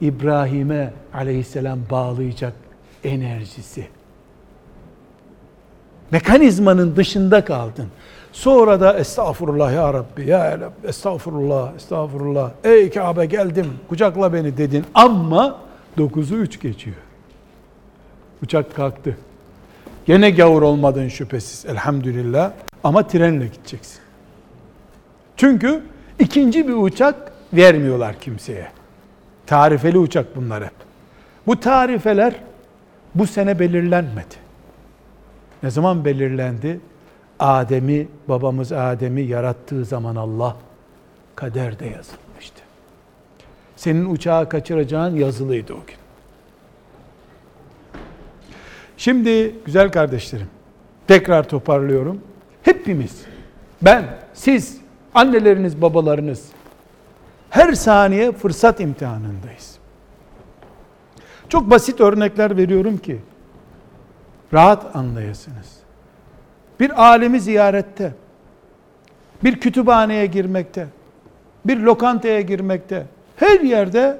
İbrahim'e 0.00 0.92
Aleyhisselam 1.14 1.78
bağlayacak 1.90 2.52
enerjisi. 3.04 3.88
Mekanizmanın 6.10 6.96
dışında 6.96 7.44
kaldın. 7.44 7.88
Sonra 8.38 8.80
da 8.80 8.98
estağfurullah 8.98 9.72
ya 9.72 9.94
Rabbi 9.94 10.28
ya 10.28 10.70
estağfurullah 10.84 11.74
estağfurullah 11.76 12.50
ey 12.64 12.90
Kabe 12.90 13.26
geldim 13.26 13.66
kucakla 13.88 14.32
beni 14.32 14.56
dedin 14.56 14.84
ama 14.94 15.58
9'u 15.96 16.36
3 16.36 16.60
geçiyor. 16.60 16.96
Uçak 18.42 18.76
kalktı. 18.76 19.16
Gene 20.06 20.30
gavur 20.30 20.62
olmadın 20.62 21.08
şüphesiz 21.08 21.66
elhamdülillah 21.66 22.52
ama 22.84 23.06
trenle 23.06 23.46
gideceksin. 23.46 24.00
Çünkü 25.36 25.82
ikinci 26.18 26.68
bir 26.68 26.74
uçak 26.74 27.32
vermiyorlar 27.52 28.20
kimseye. 28.20 28.68
Tarifeli 29.46 29.98
uçak 29.98 30.36
bunlar 30.36 30.64
hep. 30.64 30.74
Bu 31.46 31.60
tarifeler 31.60 32.34
bu 33.14 33.26
sene 33.26 33.58
belirlenmedi. 33.58 34.34
Ne 35.62 35.70
zaman 35.70 36.04
belirlendi? 36.04 36.80
Adem'i, 37.38 38.08
babamız 38.28 38.72
Adem'i 38.72 39.22
yarattığı 39.22 39.84
zaman 39.84 40.16
Allah 40.16 40.56
kaderde 41.34 41.84
yazılmıştı. 41.84 42.62
Senin 43.76 44.10
uçağı 44.10 44.48
kaçıracağın 44.48 45.16
yazılıydı 45.16 45.72
o 45.72 45.86
gün. 45.86 45.96
Şimdi 48.96 49.54
güzel 49.64 49.92
kardeşlerim, 49.92 50.48
tekrar 51.06 51.48
toparlıyorum. 51.48 52.20
Hepimiz, 52.62 53.22
ben, 53.82 54.04
siz, 54.34 54.78
anneleriniz, 55.14 55.82
babalarınız 55.82 56.48
her 57.50 57.72
saniye 57.72 58.32
fırsat 58.32 58.80
imtihanındayız. 58.80 59.78
Çok 61.48 61.70
basit 61.70 62.00
örnekler 62.00 62.56
veriyorum 62.56 62.98
ki 62.98 63.20
rahat 64.52 64.96
anlayasınız. 64.96 65.77
Bir 66.80 67.02
alemi 67.02 67.40
ziyarette, 67.40 68.12
bir 69.44 69.60
kütüphaneye 69.60 70.26
girmekte, 70.26 70.86
bir 71.64 71.80
lokantaya 71.80 72.40
girmekte, 72.40 73.06
her 73.36 73.60
yerde 73.60 74.18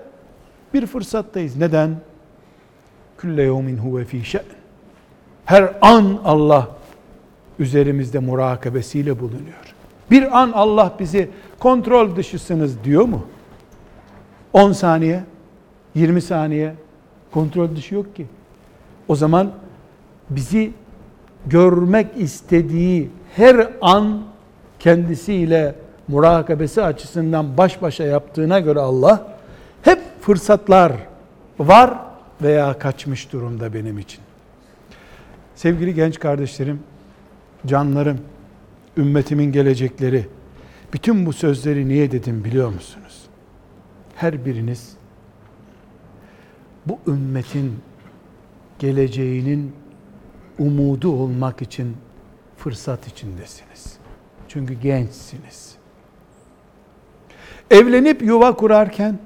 bir 0.74 0.86
fırsattayız. 0.86 1.56
Neden? 1.56 1.96
Külle 3.18 3.42
yevmin 3.42 3.78
huve 3.78 4.04
fî. 4.04 4.22
Her 5.44 5.72
an 5.80 6.20
Allah 6.24 6.68
üzerimizde 7.58 8.18
murakabesiyle 8.18 9.20
bulunuyor. 9.20 9.74
Bir 10.10 10.38
an 10.38 10.52
Allah 10.52 10.94
bizi 10.98 11.30
kontrol 11.58 12.16
dışısınız 12.16 12.84
diyor 12.84 13.04
mu? 13.04 13.26
10 14.52 14.72
saniye, 14.72 15.24
20 15.94 16.22
saniye 16.22 16.74
kontrol 17.30 17.76
dışı 17.76 17.94
yok 17.94 18.16
ki. 18.16 18.26
O 19.08 19.14
zaman 19.14 19.50
bizi 20.30 20.72
görmek 21.50 22.06
istediği 22.16 23.10
her 23.36 23.68
an 23.80 24.22
kendisiyle 24.78 25.74
murakabesi 26.08 26.82
açısından 26.82 27.56
baş 27.56 27.82
başa 27.82 28.04
yaptığına 28.04 28.60
göre 28.60 28.80
Allah 28.80 29.36
hep 29.82 30.00
fırsatlar 30.20 30.92
var 31.58 31.98
veya 32.42 32.78
kaçmış 32.78 33.32
durumda 33.32 33.74
benim 33.74 33.98
için. 33.98 34.20
Sevgili 35.54 35.94
genç 35.94 36.18
kardeşlerim, 36.18 36.80
canlarım, 37.66 38.18
ümmetimin 38.96 39.52
gelecekleri, 39.52 40.26
bütün 40.92 41.26
bu 41.26 41.32
sözleri 41.32 41.88
niye 41.88 42.10
dedim 42.12 42.44
biliyor 42.44 42.68
musunuz? 42.68 43.22
Her 44.16 44.44
biriniz 44.44 44.92
bu 46.86 46.98
ümmetin 47.06 47.72
geleceğinin 48.78 49.72
umudu 50.58 51.12
olmak 51.12 51.62
için 51.62 51.96
fırsat 52.56 53.06
içindesiniz. 53.06 53.98
Çünkü 54.48 54.74
gençsiniz. 54.74 55.74
Evlenip 57.70 58.22
yuva 58.22 58.56
kurarken 58.56 59.18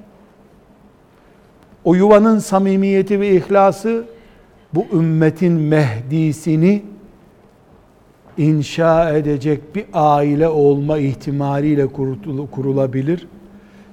o 1.85 1.95
yuvanın 1.95 2.39
samimiyeti 2.39 3.21
ve 3.21 3.37
ihlası 3.37 4.05
bu 4.75 4.87
ümmetin 4.93 5.53
Mehdi'sini 5.53 6.83
inşa 8.39 9.11
edecek 9.11 9.75
bir 9.75 9.85
aile 9.93 10.49
olma 10.49 10.99
ihtimaliyle 10.99 11.87
kurulabilir. 12.51 13.27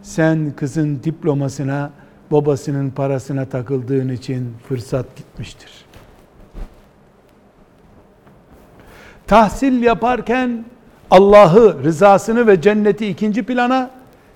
Sen 0.01 0.53
kızın 0.55 1.03
diplomasına, 1.03 1.91
babasının 2.31 2.89
parasına 2.89 3.45
takıldığın 3.45 4.09
için 4.09 4.53
fırsat 4.67 5.15
gitmiştir. 5.15 5.88
Tahsil 9.29 9.83
yaparken 9.83 10.65
Allah'ı, 11.11 11.83
rızasını 11.83 12.47
ve 12.47 12.61
cenneti 12.61 13.07
ikinci 13.07 13.43
plana, 13.43 13.89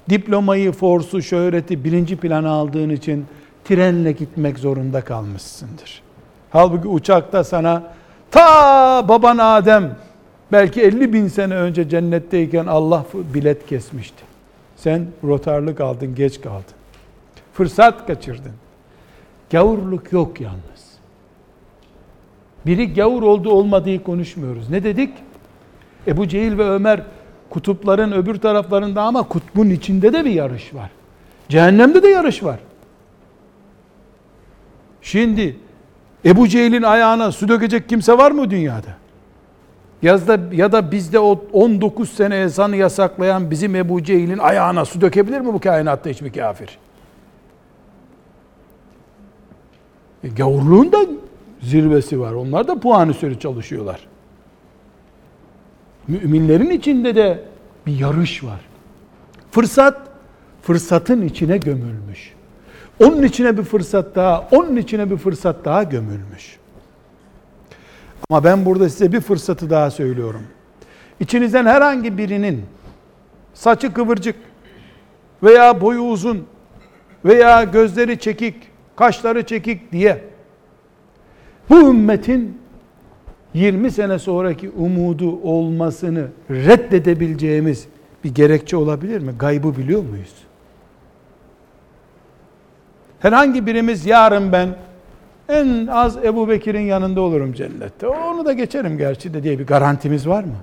diplomayı, 0.10 0.72
forsu, 0.72 1.22
şöhreti 1.22 1.84
birinci 1.84 2.16
plana 2.16 2.50
aldığın 2.50 2.90
için 2.90 3.26
trenle 3.64 4.12
gitmek 4.12 4.60
zorunda 4.60 5.02
kalmışsındır. 5.02 6.02
Halbuki 6.50 6.88
uçakta 6.88 7.44
sana 7.44 7.84
ta 8.32 9.08
baban 9.08 9.38
Adem 9.38 9.96
belki 10.52 10.82
50 10.82 11.14
bin 11.14 11.28
sene 11.28 11.56
önce 11.56 11.90
cennetteyken 11.90 12.66
Allah 12.66 13.06
bilet 13.34 13.68
kesmişti. 13.68 14.24
Sen 14.76 15.06
rotarlık 15.24 15.82
aldın, 15.82 16.16
geç 16.16 16.42
kaldın. 16.42 16.76
Fırsat 17.54 18.08
kaçırdın. 18.08 18.54
Gavurluk 19.52 20.12
yok 20.12 20.42
yalnız. 20.42 20.73
Biri 22.66 22.94
gavur 22.94 23.24
oldu 23.24 23.50
olmadığı 23.52 24.04
konuşmuyoruz. 24.04 24.70
Ne 24.70 24.84
dedik? 24.84 25.14
Ebu 26.08 26.28
Cehil 26.28 26.58
ve 26.58 26.70
Ömer 26.70 27.02
kutupların 27.50 28.12
öbür 28.12 28.36
taraflarında 28.36 29.02
ama 29.02 29.24
kutbun 29.24 29.70
içinde 29.70 30.14
de 30.14 30.26
bir 30.26 30.32
yarış 30.32 30.74
var. 30.74 30.90
Cehennemde 31.50 32.04
de 32.04 32.08
yarış 32.08 32.44
var. 32.44 32.60
Şimdi 35.02 35.58
Ebu 36.26 36.48
Cehil'in 36.48 36.84
ayağına 36.84 37.32
su 37.32 37.48
dökecek 37.48 37.90
kimse 37.90 38.18
var 38.18 38.32
mı 38.32 38.50
dünyada? 38.50 38.90
Yazda 40.02 40.40
ya 40.52 40.72
da 40.72 40.92
bizde 40.92 41.20
o 41.20 41.46
19 41.54 42.10
sene 42.10 42.42
ezanı 42.42 42.76
yasaklayan 42.76 43.52
bizim 43.52 43.76
Ebu 43.76 44.04
Cehil'in 44.04 44.38
ayağına 44.38 44.86
su 44.86 45.02
dökebilir 45.02 45.40
mi 45.40 45.54
bu 45.54 45.60
kainatta 45.60 46.10
hiçbir 46.10 46.34
kafir? 46.34 46.78
E, 50.24 50.28
gavurluğun 50.28 50.92
zirvesi 51.64 52.20
var. 52.20 52.34
Onlar 52.34 52.68
da 52.68 52.80
puan 52.80 53.10
üstü 53.10 53.40
çalışıyorlar. 53.40 54.00
Müminlerin 56.08 56.70
içinde 56.70 57.16
de 57.16 57.44
bir 57.86 58.00
yarış 58.00 58.44
var. 58.44 58.60
Fırsat, 59.52 60.02
fırsatın 60.62 61.22
içine 61.22 61.58
gömülmüş. 61.58 62.34
Onun 63.00 63.24
içine 63.24 63.58
bir 63.58 63.64
fırsat 63.64 64.16
daha, 64.16 64.48
onun 64.52 64.76
içine 64.76 65.12
bir 65.12 65.18
fırsat 65.18 65.66
daha 65.66 65.84
gömülmüş. 65.84 66.58
Ama 68.30 68.44
ben 68.44 68.66
burada 68.66 68.90
size 68.90 69.12
bir 69.12 69.22
fırsatı 69.22 69.70
daha 69.70 69.92
söylüyorum. 69.92 70.44
İçinizden 71.20 71.66
herhangi 71.66 72.18
birinin 72.18 72.66
saçı 73.54 73.94
kıvırcık 73.94 74.36
veya 75.44 75.82
boyu 75.82 76.02
uzun 76.02 76.48
veya 77.26 77.64
gözleri 77.64 78.20
çekik, 78.20 78.56
kaşları 78.96 79.46
çekik 79.46 79.92
diye 79.92 80.33
bu 81.70 81.90
ümmetin 81.90 82.58
20 83.54 83.92
sene 83.92 84.20
sonraki 84.20 84.70
umudu 84.70 85.40
olmasını 85.44 86.28
reddedebileceğimiz 86.50 87.88
bir 88.24 88.36
gerekçe 88.36 88.78
olabilir 88.78 89.22
mi? 89.22 89.32
Gaybı 89.40 89.78
biliyor 89.78 90.04
muyuz? 90.04 90.34
Herhangi 93.20 93.66
birimiz 93.66 94.06
yarın 94.06 94.52
ben 94.52 94.76
en 95.50 95.88
az 95.88 96.18
Ebu 96.18 96.50
Bekir'in 96.50 96.82
yanında 96.82 97.22
olurum 97.22 97.54
cennette. 97.54 98.08
Onu 98.08 98.46
da 98.46 98.54
geçerim 98.54 98.98
gerçi 98.98 99.34
de 99.34 99.44
diye 99.44 99.60
bir 99.60 99.68
garantimiz 99.68 100.28
var 100.28 100.44
mı? 100.44 100.56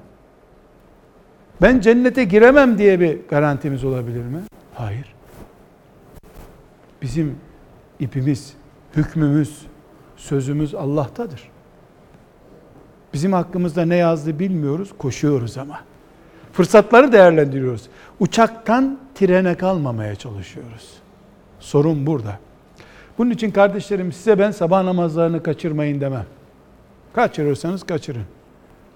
Ben 1.63 1.81
cennete 1.81 2.25
giremem 2.25 2.79
diye 2.79 3.01
bir 3.01 3.19
garantimiz 3.29 3.85
olabilir 3.85 4.25
mi? 4.25 4.41
Hayır. 4.75 5.15
Bizim 7.03 7.37
ipimiz, 8.01 8.53
hükmümüz, 8.97 9.67
sözümüz 10.21 10.75
Allah'tadır. 10.75 11.49
Bizim 13.13 13.33
hakkımızda 13.33 13.85
ne 13.85 13.97
yazdı 13.97 14.39
bilmiyoruz, 14.39 14.91
koşuyoruz 14.99 15.59
ama. 15.59 15.81
Fırsatları 16.53 17.13
değerlendiriyoruz. 17.13 17.89
Uçaktan 18.21 18.99
trene 19.15 19.55
kalmamaya 19.55 20.15
çalışıyoruz. 20.15 20.93
Sorun 21.61 22.07
burada. 22.07 22.39
Bunun 23.19 23.31
için 23.31 23.51
kardeşlerim 23.51 24.13
size 24.13 24.39
ben 24.39 24.51
sabah 24.51 24.83
namazlarını 24.83 25.43
kaçırmayın 25.43 26.01
demem. 26.01 26.27
Kaçırırsanız 27.13 27.83
kaçırın. 27.83 28.25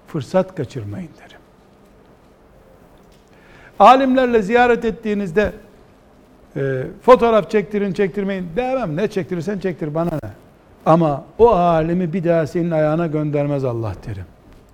fırsat 0.07 0.55
kaçırmayın 0.55 1.09
derim. 1.19 1.39
Alimlerle 3.79 4.41
ziyaret 4.41 4.85
ettiğinizde 4.85 5.51
e, 6.55 6.83
fotoğraf 7.01 7.51
çektirin 7.51 7.93
çektirmeyin 7.93 8.49
demem. 8.55 8.95
Ne 8.95 9.07
çektirirsen 9.07 9.59
çektir 9.59 9.95
bana 9.95 10.09
ne. 10.23 10.44
Ama 10.85 11.23
o 11.37 11.49
alimi 11.49 12.13
bir 12.13 12.23
daha 12.23 12.47
senin 12.47 12.71
ayağına 12.71 13.07
göndermez 13.07 13.65
Allah 13.65 13.93
derim. 14.07 14.25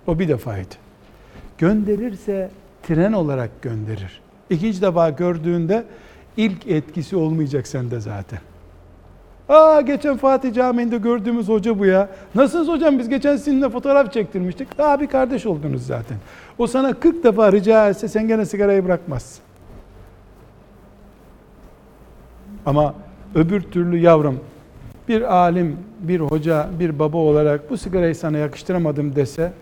O 0.06 0.18
bir 0.18 0.28
defaydı. 0.28 0.74
Gönderirse 1.58 2.50
tren 2.82 3.12
olarak 3.12 3.62
gönderir. 3.62 4.20
İkinci 4.50 4.82
defa 4.82 5.10
gördüğünde 5.10 5.84
ilk 6.36 6.66
etkisi 6.66 7.16
olmayacak 7.16 7.66
sende 7.66 8.00
zaten. 8.00 8.38
Aa 9.48 9.80
geçen 9.80 10.16
Fatih 10.16 10.54
Camii'nde 10.54 10.98
gördüğümüz 10.98 11.48
hoca 11.48 11.78
bu 11.78 11.86
ya. 11.86 12.08
Nasılsınız 12.34 12.68
hocam 12.68 12.98
biz 12.98 13.08
geçen 13.08 13.36
sizinle 13.36 13.68
fotoğraf 13.68 14.12
çektirmiştik. 14.12 14.78
Daha 14.78 15.00
bir 15.00 15.06
kardeş 15.06 15.46
oldunuz 15.46 15.86
zaten. 15.86 16.16
O 16.58 16.66
sana 16.66 16.94
40 16.94 17.24
defa 17.24 17.52
rica 17.52 17.88
etse 17.88 18.08
sen 18.08 18.28
gene 18.28 18.46
sigarayı 18.46 18.84
bırakmazsın. 18.84 19.42
Ama 22.66 22.94
öbür 23.34 23.60
türlü 23.60 23.98
yavrum 23.98 24.40
bir 25.08 25.34
alim, 25.34 25.76
bir 26.00 26.20
hoca, 26.20 26.70
bir 26.78 26.98
baba 26.98 27.16
olarak 27.16 27.70
bu 27.70 27.76
sigarayı 27.76 28.14
sana 28.14 28.38
yakıştıramadım 28.38 29.16
dese 29.16 29.52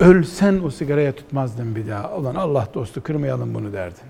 ölsen 0.00 0.60
o 0.64 0.70
sigaraya 0.70 1.12
tutmazdın 1.12 1.76
bir 1.76 1.88
daha. 1.88 2.16
Ulan 2.16 2.34
Allah 2.34 2.68
dostu 2.74 3.02
kırmayalım 3.02 3.54
bunu 3.54 3.72
derdin. 3.72 4.08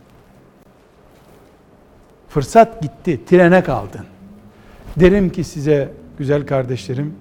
Fırsat 2.29 2.83
gitti, 2.83 3.25
trene 3.27 3.63
kaldın. 3.63 4.05
Derim 4.97 5.31
ki 5.31 5.45
size 5.45 5.93
güzel 6.19 6.47
kardeşlerim, 6.47 7.15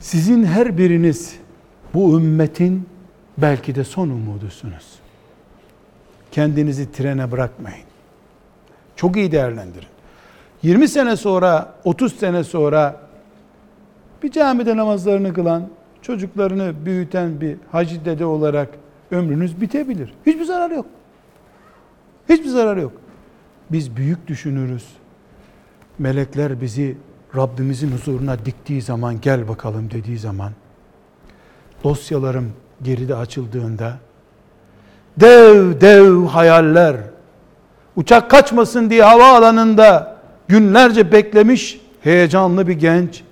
sizin 0.00 0.44
her 0.44 0.78
biriniz 0.78 1.36
bu 1.94 2.18
ümmetin 2.18 2.88
belki 3.38 3.74
de 3.74 3.84
son 3.84 4.08
umudusunuz. 4.08 4.94
Kendinizi 6.32 6.92
trene 6.92 7.30
bırakmayın. 7.30 7.86
Çok 8.96 9.16
iyi 9.16 9.32
değerlendirin. 9.32 9.93
20 10.64 10.88
sene 10.88 11.16
sonra, 11.16 11.74
30 11.84 12.16
sene 12.16 12.44
sonra 12.44 13.00
bir 14.22 14.30
camide 14.30 14.76
namazlarını 14.76 15.34
kılan, 15.34 15.68
çocuklarını 16.02 16.86
büyüten 16.86 17.40
bir 17.40 17.56
hacı 17.72 18.04
dede 18.04 18.24
olarak 18.24 18.68
ömrünüz 19.10 19.60
bitebilir. 19.60 20.14
Hiçbir 20.26 20.44
zarar 20.44 20.70
yok. 20.70 20.86
Hiçbir 22.28 22.48
zarar 22.48 22.76
yok. 22.76 22.92
Biz 23.70 23.96
büyük 23.96 24.26
düşünürüz. 24.26 24.86
Melekler 25.98 26.60
bizi 26.60 26.96
Rabbimizin 27.36 27.92
huzuruna 27.92 28.44
diktiği 28.44 28.82
zaman 28.82 29.20
gel 29.20 29.48
bakalım 29.48 29.90
dediği 29.90 30.18
zaman 30.18 30.52
dosyalarım 31.84 32.52
geride 32.82 33.14
açıldığında 33.14 33.92
dev 35.16 35.80
dev 35.80 36.26
hayaller 36.26 36.96
uçak 37.96 38.30
kaçmasın 38.30 38.90
diye 38.90 39.02
havaalanında 39.02 40.13
günlerce 40.48 41.12
beklemiş 41.12 41.80
heyecanlı 42.00 42.68
bir 42.68 42.72
genç 42.72 43.22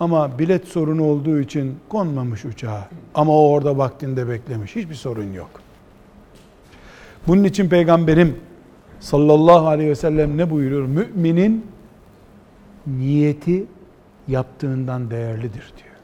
ama 0.00 0.38
bilet 0.38 0.68
sorunu 0.68 1.04
olduğu 1.04 1.40
için 1.40 1.78
konmamış 1.88 2.44
uçağa. 2.44 2.88
Ama 3.14 3.32
o 3.32 3.48
orada 3.50 3.78
vaktinde 3.78 4.28
beklemiş. 4.28 4.76
Hiçbir 4.76 4.94
sorun 4.94 5.32
yok. 5.32 5.50
Bunun 7.26 7.44
için 7.44 7.68
peygamberim 7.68 8.36
sallallahu 9.00 9.66
aleyhi 9.68 9.90
ve 9.90 9.94
sellem 9.94 10.36
ne 10.36 10.50
buyuruyor? 10.50 10.86
Müminin 10.86 11.66
niyeti 12.86 13.64
yaptığından 14.28 15.10
değerlidir 15.10 15.72
diyor. 15.76 15.94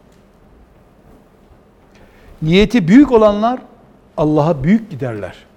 Niyeti 2.42 2.88
büyük 2.88 3.12
olanlar 3.12 3.60
Allah'a 4.16 4.64
büyük 4.64 4.90
giderler. 4.90 5.49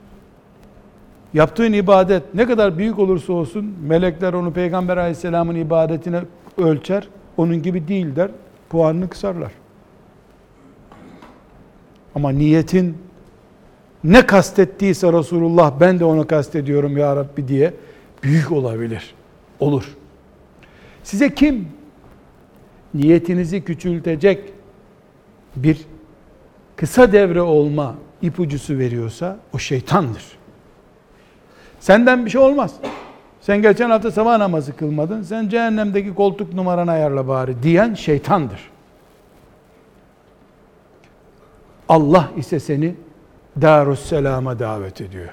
Yaptığın 1.33 1.73
ibadet 1.73 2.23
ne 2.33 2.45
kadar 2.45 2.77
büyük 2.77 2.99
olursa 2.99 3.33
olsun 3.33 3.75
melekler 3.87 4.33
onu 4.33 4.53
Peygamber 4.53 4.97
aleyhisselamın 4.97 5.55
ibadetine 5.55 6.21
ölçer. 6.57 7.07
Onun 7.37 7.61
gibi 7.61 7.87
değil 7.87 8.15
der. 8.15 8.31
Puanını 8.69 9.09
kısarlar. 9.09 9.51
Ama 12.15 12.29
niyetin 12.29 12.97
ne 14.03 14.25
kastettiyse 14.25 15.13
Resulullah 15.13 15.79
ben 15.79 15.99
de 15.99 16.05
onu 16.05 16.27
kastediyorum 16.27 16.97
ya 16.97 17.15
Rabbi 17.15 17.47
diye 17.47 17.73
büyük 18.23 18.51
olabilir. 18.51 19.15
Olur. 19.59 19.95
Size 21.03 21.35
kim 21.35 21.67
niyetinizi 22.93 23.61
küçültecek 23.61 24.53
bir 25.55 25.77
kısa 26.75 27.11
devre 27.11 27.41
olma 27.41 27.95
ipucusu 28.21 28.77
veriyorsa 28.77 29.39
o 29.53 29.57
şeytandır. 29.57 30.23
Senden 31.83 32.25
bir 32.25 32.29
şey 32.29 32.41
olmaz. 32.41 32.75
Sen 33.41 33.61
geçen 33.61 33.89
hafta 33.89 34.11
sabah 34.11 34.37
namazı 34.37 34.75
kılmadın. 34.75 35.21
Sen 35.21 35.49
cehennemdeki 35.49 36.15
koltuk 36.15 36.53
numaranı 36.53 36.91
ayarla 36.91 37.27
bari 37.27 37.63
diyen 37.63 37.93
şeytandır. 37.93 38.69
Allah 41.89 42.29
ise 42.37 42.59
seni 42.59 42.95
Darusselam'a 43.61 44.59
davet 44.59 45.01
ediyor. 45.01 45.29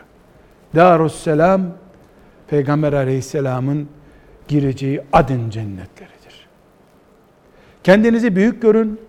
Darusselam 0.77 1.63
Peygamber 2.49 2.93
Aleyhisselam'ın 2.93 3.89
gireceği 4.49 5.01
adın 5.13 5.51
cennetleridir. 5.51 6.49
Kendinizi 7.85 8.37
büyük 8.37 8.63
görün. 8.63 9.01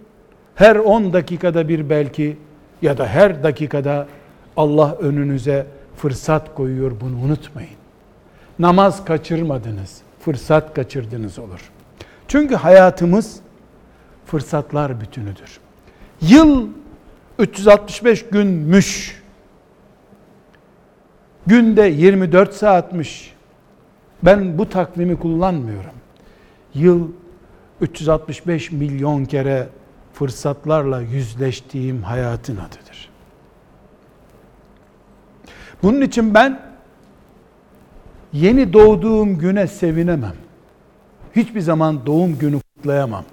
Her 0.56 0.76
10 0.76 1.14
dakikada 1.14 1.68
bir 1.68 1.90
belki 1.90 2.38
ya 2.82 2.98
da 2.98 3.08
her 3.08 3.44
dakikada 3.44 4.08
Allah 4.58 4.96
önünüze 5.00 5.68
fırsat 5.98 6.56
koyuyor 6.56 6.92
bunu 7.02 7.18
unutmayın. 7.18 7.76
Namaz 8.60 9.06
kaçırmadınız, 9.06 10.02
fırsat 10.20 10.74
kaçırdınız 10.74 11.40
olur. 11.40 11.72
Çünkü 12.28 12.56
hayatımız 12.56 13.40
fırsatlar 14.26 15.02
bütünüdür. 15.02 15.60
Yıl 16.22 16.68
365 17.40 18.26
günmüş. 18.26 19.22
Günde 21.48 21.82
24 21.82 22.54
saatmiş. 22.54 23.34
Ben 24.24 24.58
bu 24.58 24.70
takvimi 24.70 25.20
kullanmıyorum. 25.20 25.92
Yıl 26.74 27.08
365 27.82 28.72
milyon 28.72 29.26
kere 29.26 29.70
fırsatlarla 30.14 31.02
yüzleştiğim 31.02 32.04
hayatın 32.04 32.58
adıdır. 32.58 33.11
Bunun 35.84 36.02
için 36.02 36.34
ben 36.34 36.60
yeni 38.34 38.74
doğduğum 38.74 39.38
güne 39.38 39.68
sevinemem. 39.68 40.36
Hiçbir 41.36 41.62
zaman 41.62 42.06
doğum 42.06 42.38
günü 42.38 42.60
kutlayamam. 42.60 43.24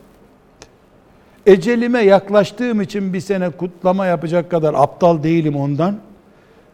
Ecelime 1.47 2.01
yaklaştığım 2.01 2.81
için 2.81 3.13
bir 3.13 3.21
sene 3.21 3.51
kutlama 3.51 4.07
yapacak 4.07 4.51
kadar 4.51 4.75
aptal 4.75 5.23
değilim 5.23 5.57
ondan. 5.57 5.99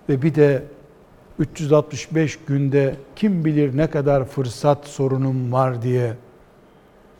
Ve 0.09 0.23
bir 0.23 0.35
de 0.35 0.63
365 1.39 2.39
günde 2.47 2.95
kim 3.17 3.45
bilir 3.45 3.77
ne 3.77 3.87
kadar 3.87 4.25
fırsat 4.25 4.87
sorunum 4.87 5.53
var 5.53 5.83
diye 5.83 6.15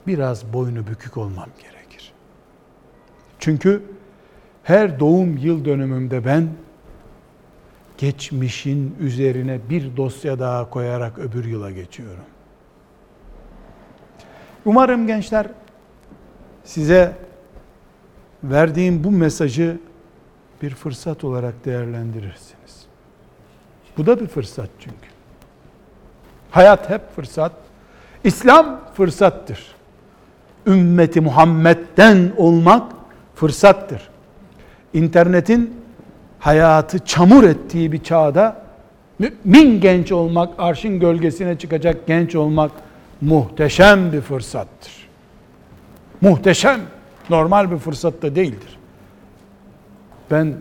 biraz 0.07 0.53
boynu 0.53 0.87
bükük 0.87 1.17
olmam 1.17 1.49
gerekir. 1.63 2.13
Çünkü 3.39 3.83
her 4.63 5.01
doğum 5.01 5.37
yıl 5.37 5.65
dönümümde 5.65 6.25
ben 6.25 6.49
geçmişin 7.99 8.97
üzerine 9.01 9.61
bir 9.71 9.97
dosya 9.97 10.39
daha 10.39 10.71
koyarak 10.71 11.19
öbür 11.19 11.45
yıla 11.45 11.71
geçiyorum. 11.71 12.25
Umarım 14.65 15.07
gençler 15.07 15.47
size 16.65 17.17
verdiğim 18.45 19.05
bu 19.05 19.11
mesajı 19.11 19.79
bir 20.63 20.71
fırsat 20.71 21.25
olarak 21.25 21.65
değerlendirirsiniz. 21.65 22.87
Bu 23.97 24.07
da 24.07 24.21
bir 24.21 24.27
fırsat 24.27 24.71
çünkü. 24.81 25.09
Hayat 26.51 26.91
hep 26.91 27.17
fırsat. 27.17 27.53
İslam 28.25 28.81
fırsattır. 28.95 29.75
Ümmeti 30.67 31.21
Muhammed'den 31.21 32.33
olmak 32.37 32.93
fırsattır. 33.35 34.11
İnternetin 34.93 35.84
hayatı 36.45 36.99
çamur 36.99 37.45
ettiği 37.45 37.93
bir 37.93 38.03
çağda 38.03 38.63
mümin 39.19 39.81
genç 39.81 40.13
olmak, 40.13 40.55
arşın 40.59 41.01
gölgesine 41.01 41.59
çıkacak 41.59 42.07
genç 42.07 42.35
olmak 42.35 42.71
muhteşem 43.21 44.13
bir 44.13 44.21
fırsattır. 44.21 44.93
Muhteşem, 46.21 46.81
normal 47.31 47.71
bir 47.71 47.77
fırsat 47.77 48.23
da 48.23 48.35
değildir. 48.35 48.79
Ben 50.31 50.55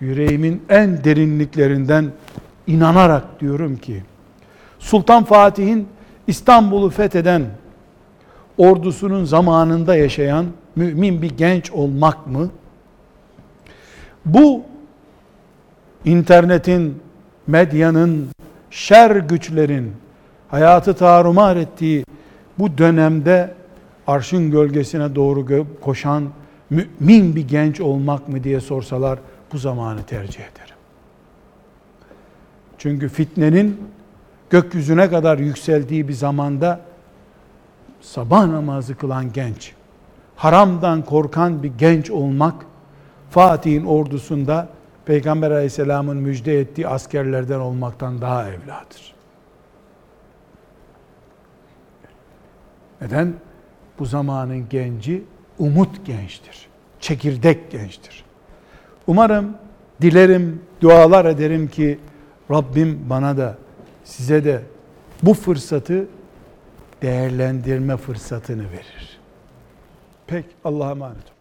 yüreğimin 0.00 0.62
en 0.68 1.04
derinliklerinden 1.04 2.06
inanarak 2.66 3.40
diyorum 3.40 3.76
ki 3.76 4.02
Sultan 4.78 5.24
Fatih'in 5.24 5.88
İstanbul'u 6.26 6.90
fetheden 6.90 7.46
ordusunun 8.56 9.24
zamanında 9.24 9.96
yaşayan 9.96 10.46
mümin 10.76 11.22
bir 11.22 11.30
genç 11.30 11.70
olmak 11.70 12.26
mı? 12.26 12.50
Bu 14.26 14.62
internetin, 16.04 17.02
medyanın, 17.46 18.28
şer 18.70 19.16
güçlerin 19.16 19.92
hayatı 20.48 20.94
tarumar 20.94 21.56
ettiği 21.56 22.04
bu 22.58 22.78
dönemde 22.78 23.54
arşın 24.06 24.50
gölgesine 24.50 25.14
doğru 25.14 25.66
koşan 25.80 26.24
mümin 26.70 27.36
bir 27.36 27.48
genç 27.48 27.80
olmak 27.80 28.28
mı 28.28 28.44
diye 28.44 28.60
sorsalar 28.60 29.18
bu 29.52 29.58
zamanı 29.58 30.02
tercih 30.02 30.40
ederim. 30.40 30.76
Çünkü 32.78 33.08
fitnenin 33.08 33.80
gökyüzüne 34.50 35.10
kadar 35.10 35.38
yükseldiği 35.38 36.08
bir 36.08 36.12
zamanda 36.12 36.80
sabah 38.00 38.46
namazı 38.46 38.94
kılan 38.94 39.32
genç, 39.32 39.72
haramdan 40.36 41.02
korkan 41.02 41.62
bir 41.62 41.72
genç 41.78 42.10
olmak 42.10 42.54
Fatih'in 43.30 43.84
ordusunda 43.84 44.68
Peygamber 45.08 45.50
Aleyhisselam'ın 45.50 46.16
müjde 46.16 46.60
ettiği 46.60 46.88
askerlerden 46.88 47.58
olmaktan 47.58 48.20
daha 48.20 48.48
evladır. 48.48 49.14
Neden? 53.00 53.34
Bu 53.98 54.06
zamanın 54.06 54.68
genci 54.68 55.24
umut 55.58 56.06
gençtir. 56.06 56.68
Çekirdek 57.00 57.70
gençtir. 57.70 58.24
Umarım, 59.06 59.56
dilerim, 60.02 60.62
dualar 60.80 61.24
ederim 61.24 61.68
ki 61.68 61.98
Rabbim 62.50 63.06
bana 63.10 63.36
da 63.36 63.58
size 64.04 64.44
de 64.44 64.62
bu 65.22 65.34
fırsatı 65.34 66.06
değerlendirme 67.02 67.96
fırsatını 67.96 68.70
verir. 68.70 69.20
Pek 70.26 70.44
Allah'a 70.64 70.90
emanet 70.90 71.24
olun. 71.24 71.37